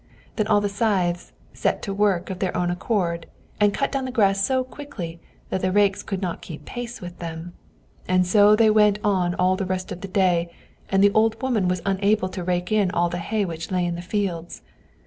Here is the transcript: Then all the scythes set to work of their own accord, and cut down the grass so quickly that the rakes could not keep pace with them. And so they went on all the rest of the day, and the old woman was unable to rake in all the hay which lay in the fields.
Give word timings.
Then 0.35 0.47
all 0.47 0.61
the 0.61 0.67
scythes 0.67 1.31
set 1.53 1.83
to 1.83 1.93
work 1.93 2.31
of 2.31 2.39
their 2.39 2.57
own 2.57 2.71
accord, 2.71 3.27
and 3.59 3.71
cut 3.71 3.91
down 3.91 4.05
the 4.05 4.11
grass 4.11 4.43
so 4.43 4.63
quickly 4.63 5.19
that 5.51 5.61
the 5.61 5.71
rakes 5.71 6.01
could 6.01 6.23
not 6.23 6.41
keep 6.41 6.65
pace 6.65 7.01
with 7.01 7.19
them. 7.19 7.53
And 8.07 8.25
so 8.25 8.55
they 8.55 8.71
went 8.71 8.97
on 9.03 9.35
all 9.35 9.55
the 9.55 9.63
rest 9.63 9.91
of 9.91 10.01
the 10.01 10.07
day, 10.07 10.51
and 10.89 11.03
the 11.03 11.11
old 11.13 11.39
woman 11.39 11.67
was 11.67 11.83
unable 11.85 12.29
to 12.29 12.43
rake 12.43 12.71
in 12.71 12.89
all 12.89 13.09
the 13.09 13.19
hay 13.19 13.45
which 13.45 13.69
lay 13.69 13.85
in 13.85 13.93
the 13.93 14.01
fields. 14.01 14.63